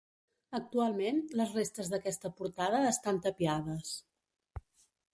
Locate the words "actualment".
0.59-1.19